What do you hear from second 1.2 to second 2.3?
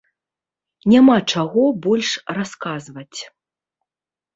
чаго больш